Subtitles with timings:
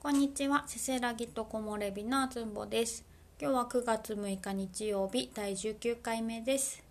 [0.00, 3.04] こんにちは、せせらぎと木漏れ日のあつんぼです。
[3.42, 6.84] 今日は9月6日日曜日第19回目です。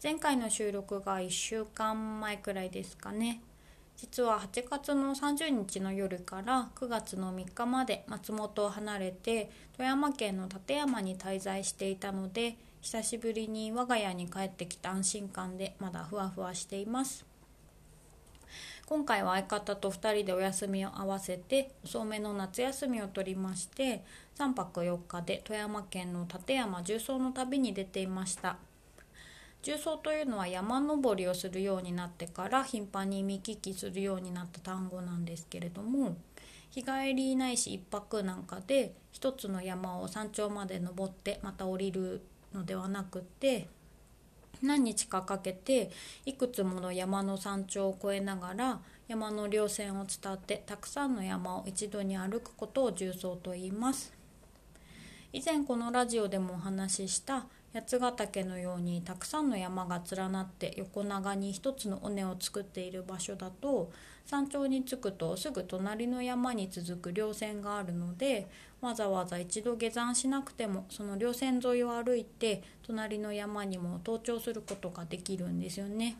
[0.00, 3.40] 前回の収録が1週間前くらいですかね。
[3.96, 17.26] 実は8月の30日の夜から9月の3日まで松本を離れて富山県の立山に滞在していたので久しぶりに我が家に帰ってきた安心感でまだふわふわしています。
[18.88, 24.04] 今回は相方と2人でお休みを合わせて遅めの夏休みを取りまして
[24.38, 28.58] 3泊4日で富山県の立山重曹の旅に出ていました。
[29.60, 36.16] 重曹というのは山登りをするようになってから頻繁に見聞きするようになった単語なんですけれども
[36.70, 42.22] 日帰りないし1泊なんかで一つの山を山頂まで登ってまた降りる
[42.54, 43.66] のではなくて
[44.62, 45.90] 何日かかけて
[46.24, 54.12] いくつもの山の山頂を越えながら山の稜線を伝ってたくさんの山を一度に歩くことを重走と言います。
[55.32, 57.46] 以前このラジオでもお話しした
[57.76, 63.92] 八ヶ岳のようにたくさんの山が連なって横長に一つの尾根を作っている場所だと
[64.24, 68.48] 山頂に着くとすぐ隣の山に続く稜線があるので
[68.80, 76.16] わざわざ一度下山しなくてもその稜線沿いを歩いて隣の山にも登頂することができるんですよね。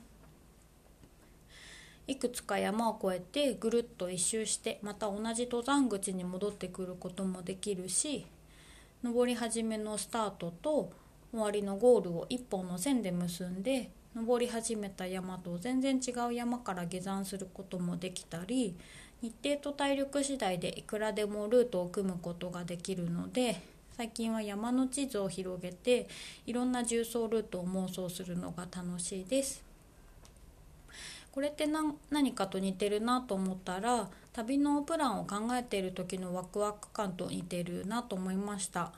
[2.07, 8.27] いくつか山を越えてぐるっと一周してまた同じ登山口に戻ってくることもできるし
[9.03, 10.93] 登り始めのスタートと
[11.37, 18.75] 終わりのゴールを一本の線で結んで登り始めた山と全然違う山から下山することもできたり
[19.21, 23.61] 日程と体力次第でいくらでもルートを組むことができるので
[23.99, 26.09] 最近は山の地図を広げて
[26.47, 29.65] いろんな重走ルートを妄想するのが楽しいです。
[31.33, 38.93] これって何何かと似てるなと思ったら旅のプランを考えている時のワクワク感と似てるなと思いました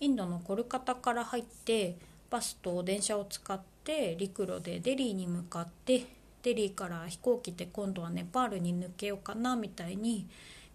[0.00, 1.96] インドのコルカタから入って
[2.30, 6.06] バスと電車を使って陸路でデリーに向かって
[6.42, 10.26] デリーから飛行機で今度はネパールに抜けようかなみたいに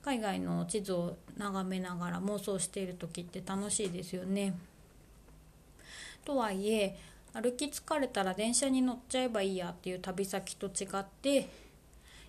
[0.03, 4.55] 海外の地図を眺めながら妄想している時って楽しいですよね。
[6.25, 6.97] とはいえ
[7.33, 11.47] 歩き疲れたら電車に乗っちゃえばいいやっていう旅先と違って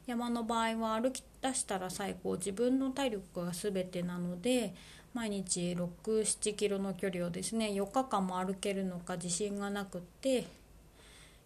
[0.07, 4.75] 山の場合は歩き出したら最後自分の体力が全てなので
[5.15, 10.47] 毎日67キロの距離をですね4日間も歩けるのか自信がなくって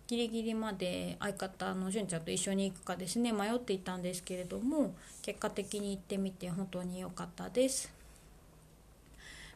[0.06, 7.92] ギリギリまで相方のしゅんちゃんと一緒に行くかですね迷っていたんですけれども結果的に行ってみて本当に良かったです。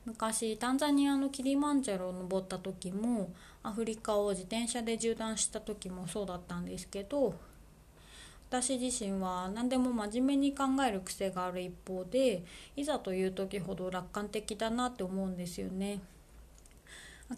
[0.07, 3.31] 昔タンザニアのキリマンジャロを登った時も
[3.63, 7.35] アフリカを自転車で縦断した時もそうだったんですけど
[8.51, 12.43] 私自身は何でも真面目に考える癖がある一方で
[12.75, 16.01] いざという時ほど楽観的だなって思うんですよね。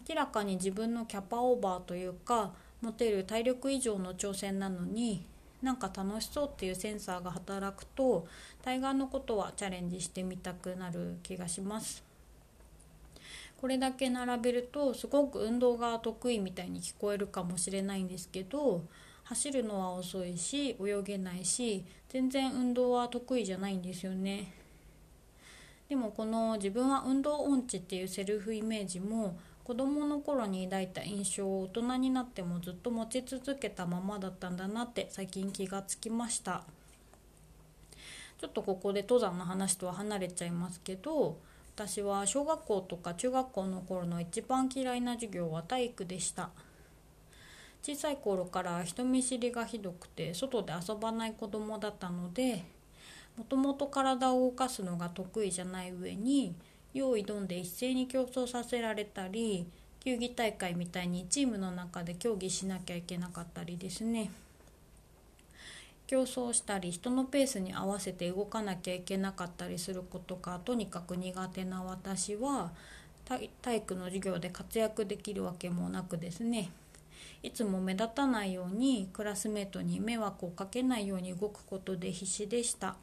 [0.07, 5.23] 明らかに自分のキャパオーバーというか持てる体力以上の挑戦なのに
[5.61, 8.27] なんか楽しそうっていうセンサーが働くと
[8.63, 12.03] 対岸のことはチャレンジしてみたくなる気がします。
[13.61, 18.83] これだけ並べるとすごく運動が得意みたいに聞こえるかもしれないんですけど
[19.23, 24.53] 走るのは遅いし泳げないし全然運動は得意じゃないんですよね。
[25.89, 36.63] でもこの自分は運動音痴っていうセルフイメージも子供の頃に抱いた印象を大人になってもずっと持ち続けたままだったんだなって最近気がつきました。
[38.39, 41.37] ちょっとここで登山の話とは離れちゃいますけど
[41.75, 46.49] 私は小学校とか中学校の頃の一番嫌いな授業は体育でした。
[47.85, 52.63] 小さい頃から人見知りがひどくて外で遊ばない子供だったので
[53.37, 56.55] もともと体を動かすのが得意じゃない上に
[56.93, 59.67] 用意どんで一斉に競争させられたり
[59.99, 64.31] 球技大会みたいにチームの中で競技しなきゃいけなかったりですね。
[66.07, 72.71] 競争したり人のペースに合わせて動かなきゃいけなかったりすることがとにかく苦手な私は
[73.61, 76.69] 体育の授業で活躍できるわけもなくですね。
[77.41, 82.95] いつも目立たないようにクラスメートに迷惑をかけないように動くことで必死でした。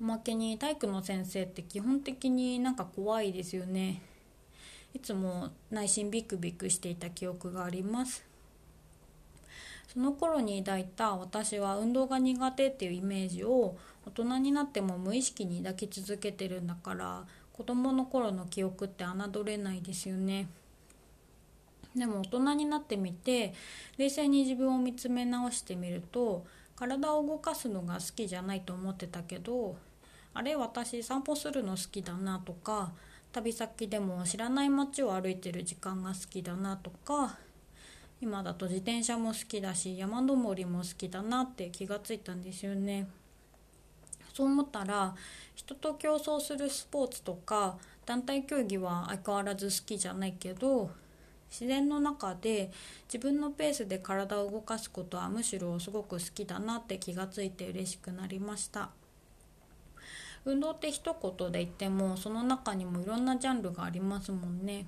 [0.00, 4.02] おまけに体育の先生って基本的になんか怖いですよね。
[4.94, 8.24] いつも内心ビクビクしていた記憶があります。
[9.92, 13.76] その頃に抱いた私は運動が苦手っていうイメージを
[14.06, 20.48] 大人になっても無意識に抱き続けてるんだから子供の頃の記憶って侮れないですよね。
[21.96, 23.54] でも大人になってみて
[23.96, 26.44] 冷静に自分を見つめ直してみると
[26.76, 29.76] 体を動かすのが好きじゃないと思ってたけど
[30.34, 32.92] あれ私散歩するの好きだなとか
[33.32, 37.38] 旅先でも知らない街を歩いてる時間が好きだなとか
[38.20, 43.06] 今だと自転車も好きだし山登りも好きだなって気がついたんですよね。
[44.32, 45.14] そう思ったら
[45.54, 50.90] 人と競争するスポーツとか団体競技は相変わらず好きじゃないけど
[51.50, 52.70] 自然の中で
[53.06, 58.90] 自分のペースで体を動かすことはむしろすごく好きだなって気がついて嬉しくなりました。
[60.44, 64.86] 運動って一言で言ってもその中にもいろんなジャンルがありますもんね。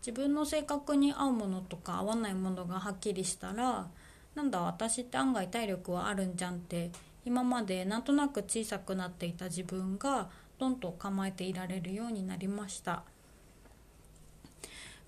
[0.00, 3.88] 自分の性格に合うものとか合わないものがはっきりしたら
[4.34, 6.90] なんだ私って案外体力はあるんじゃんって
[7.24, 13.02] 今までなんとなく小さくなっていた自分がドンと構えていられるようになりました。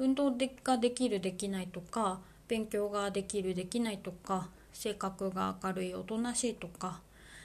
[0.01, 7.01] 運動ができるできないとか勉強ができるできないとか性格が明るいおとなしいとか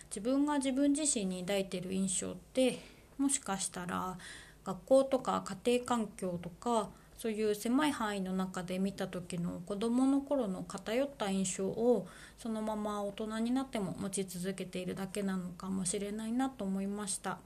[0.10, 2.80] 自分が自分自身に抱いてる印象って
[3.18, 4.18] もしかしたら
[4.64, 6.88] 学校とか家庭環境とか
[7.18, 12.08] そういう狭い範囲の中で見た時の子どもの頃の偏った印象を
[12.38, 17.38] そのまま大人になっても持ち続けているだけなのかもしれないなと思いました。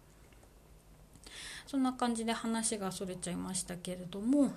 [1.65, 4.51] そんな感じで話がそれちゃいましたけれども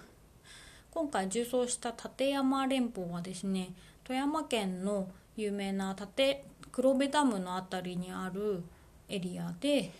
[0.92, 3.72] 今回重走した立山連峰はですね
[4.04, 6.36] 富山県の有名な立
[6.70, 8.62] 黒部ダムの辺りにある
[9.08, 9.90] エリアで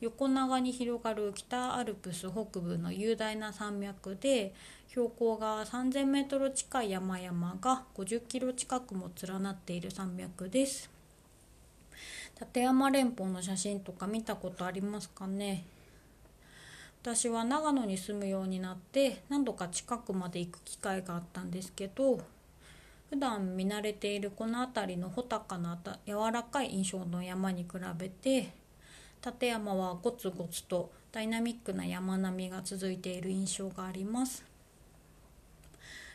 [0.00, 4.54] 横長に広がる北アルプス北部の雄大な山脈で
[4.88, 10.90] 標高が 3,000m 近い山々が50キロ近くも連なっている山脈です。
[12.40, 15.64] 立山連峰の写真とか見たことありますかね？
[17.08, 22.20] 私は長野に住むようになって何度か近くまで行く機会があったんですけど
[23.08, 28.52] 普段見慣れているこの辺りの穂高な柔らかい印象の山に比べて
[29.24, 34.44] 立山はゴツゴツとダイナミックな山並みが続いている印象があります。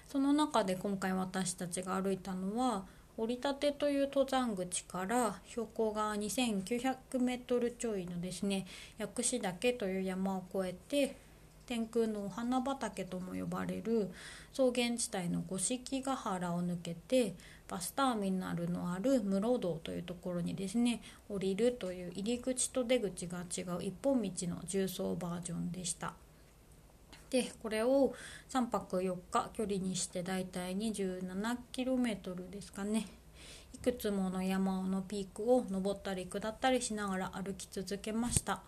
[0.07, 2.85] その中で今回私たちが歩いたのは
[3.17, 8.65] 折り立てという登山口から標高が 2900m ちょいのですね
[8.97, 10.75] 薬師岳という山を越え
[11.07, 11.15] て
[11.65, 14.09] 天空のお花畑とも呼ばれる
[14.51, 17.35] 草原地帯の五色ヶ原を抜けて
[17.69, 26.13] バスターミナルのある室堂というところにですね降りるという入り口と出口が違う一本道の重走バージョンでした。
[27.33, 28.13] でこれを
[28.51, 33.07] 3泊4日距離にしてだいたい 27km ですかね。
[33.73, 38.61] いくつもの山のピークを登ったり下ったりしながら歩き続けました。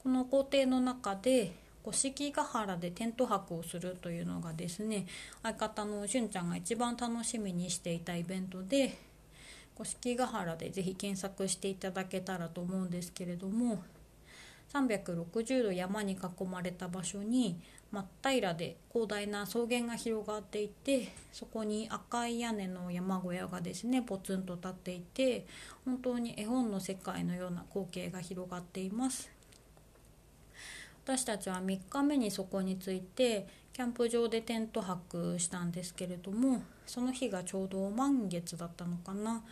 [0.00, 1.50] この工程の中で
[1.82, 5.06] 五色ヶ原でテント泊をするというのがですね
[5.42, 8.96] 相方のしゅんちゃんが一番楽しみにしていたイベントで
[9.74, 13.82] 五色ヶ原で是非検索していただけたらと思うんですけれども
[14.72, 17.58] 360度山に囲まれた場所に
[17.90, 25.46] 真っ平らで広大な草原が広がっていてそこに赤い屋根の山小屋がですねポツンと立っていて
[25.86, 29.30] 本当に絵本の世界のような光景が広がっています。
[31.04, 39.42] 私たちは3日目にそこに着いてキャンプ場でテント泊したんですけれどもその日がちょうど満月だったのかな。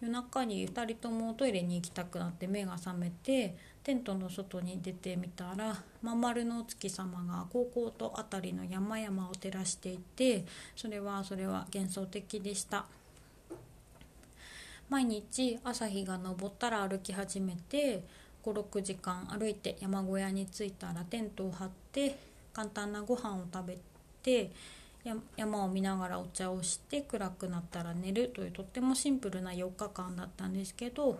[0.00, 3.56] 夜中に2人ともトイレに行きたくなって目が覚めて
[3.88, 10.44] テントの外に出てみたらまん丸のお月様が高校と辺りの山々を照らしていて
[10.76, 12.84] それはそれは幻想的でした。
[14.90, 18.04] 毎日朝日が昇ったら歩き始めて
[18.44, 22.18] 56時間歩いて山小屋に着いたらテントを張って
[22.52, 23.78] 簡単なご飯を食べ
[24.22, 24.50] て
[25.34, 31.18] 山を見ながらお茶をして暗くなったら寝るというとってもシンプルな4日間だったんですけど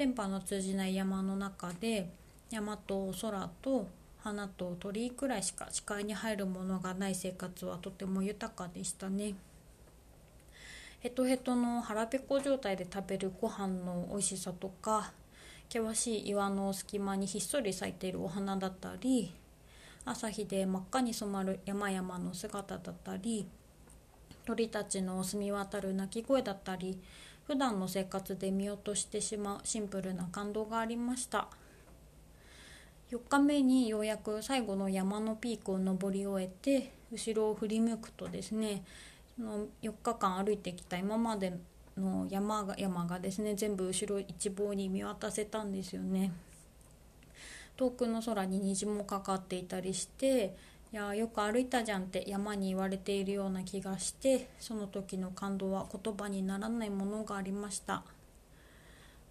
[0.00, 2.08] 電波の通じない山の中で
[2.50, 3.86] 山と空と
[4.20, 9.34] 花と鳥くらいしか視界に入るものがない生活はとても豊かでしたね。
[11.00, 15.12] ヘトヘトの腹ペコ状態で食べるご飯の美味しさとか
[15.68, 19.34] 険しい岩の隙間にひっそり咲いているお花だったり
[20.06, 23.46] 朝日で真っ赤に染まる山々の姿だったり
[24.46, 26.98] 鳥たちの澄み渡る鳴き声だったり
[27.50, 31.48] 普段の生活で見落としてしまうシンプルな感動がありました。
[33.10, 38.84] 4日目にようやく最後の山のピークを登り終えて後ろを振り向くとですね
[39.34, 41.58] その4日間歩いてきた今まで
[41.96, 46.30] の山が山がですね全部後ろ一望に見渡せたんですよね。
[47.76, 50.54] 遠くの空に虹もかかっていたりして
[50.92, 58.02] いやよく歩いたじゃんって山に言われているような気がしてその時の感動は言葉にならないものがありました。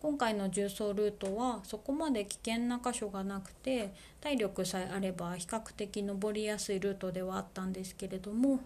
[0.02, 8.62] 今回の重走ルートはそこまで危険な箇所がなくて体力さえあれば比較的登りやすいルートではあったんですけれども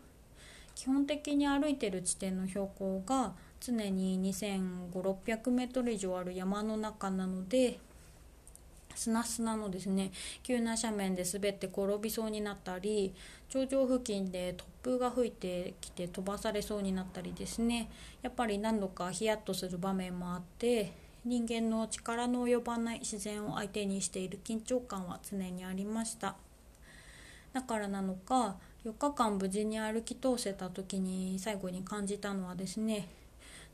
[0.76, 7.80] 基本的に歩いてる地点の標高が常に2500600メートル以上ある山の中なので
[8.96, 10.12] 砂砂のですね
[10.44, 13.14] 急な斜面で滑って転びそうになったり
[13.50, 17.90] 頂上付近で突風が吹いてきて飛ばされそうになったりですね。
[18.22, 20.92] やっぱり何度かヒヤッとする場面もあって
[21.26, 26.36] 人間の力の及ばない自然を相手にしている緊張感は常にありました。
[27.54, 33.08] だからなのか4日間無事に歩き通せた時に最後に感じたのはですね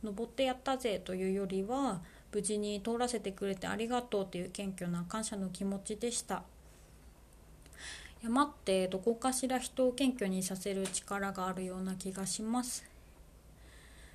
[0.03, 6.43] 登ってやったぜというよりは無事に通らせてくれてありがとうという謙虚な感謝の気持ちでした。
[8.21, 12.85] 山ってどこかしら人を謙虚にさせる力があるような気がします。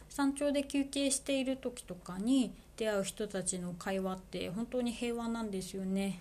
[0.09, 6.21] 山頂で休憩している時とかに出会う人たちの会話って本当に平和なんですよね。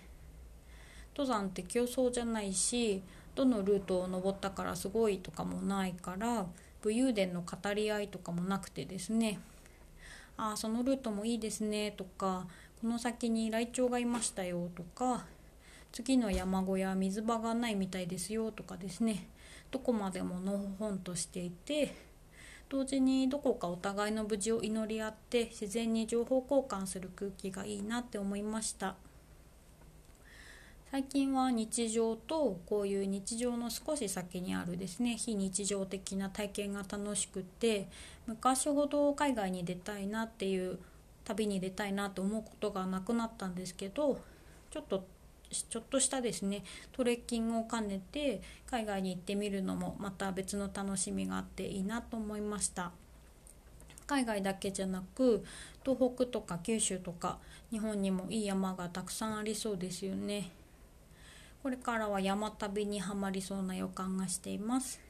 [1.16, 3.02] 登山って競争じゃないし
[3.36, 6.46] どのルートを登ったからすごいとかもないから
[6.82, 9.38] 武勇伝の語り合いとかもなくてですね。
[10.36, 12.46] あそのルートもいいですねとか
[12.80, 15.26] この先にライチョウがいましたよとか
[15.92, 19.28] 次の山小屋水場がないみたいですよとかですね
[19.70, 21.94] どこまでものほほんとしていて
[22.68, 28.96] 同時にどこかお互いの無事を祈り合って自然に情報交換する空気がいいなって思いました
[30.94, 35.16] 最近は日常とこういう日常の少し先にあるですね。
[35.16, 37.88] 非日常的な体験が楽しくて
[38.28, 40.78] 昔ほど海外に出たいなっていう
[41.24, 44.20] 旅に出たいなと思うことがなくなったんですけど
[44.70, 45.04] ちょっと
[45.50, 52.92] ちょっとしたですねトレッキングを兼ねて海外に行ってみるのもまた別の楽しみがあっていいなと思いました。
[54.06, 55.44] 海外だけじゃなく
[55.84, 57.38] 東北とか九州とか
[57.72, 60.52] 日本にもいい山がたくさんありそうですよね。
[61.64, 65.00] これからは山旅にはまりそうな予感がしています。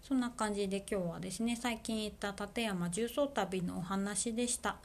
[0.00, 4.76] そんな感じで今日はですね最近行った立山重曹旅のお話でした。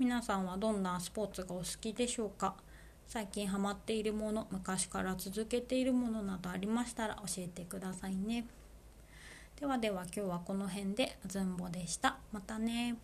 [0.00, 2.56] 皆さんはどんなスポーツがお好きでしょうか？
[3.06, 8.46] 最近ハマっているもの昔から続けているものなどありましたら教えてくださいね。
[9.60, 12.16] ではでは今日はこの辺でずんぼでした。
[12.32, 12.96] またね。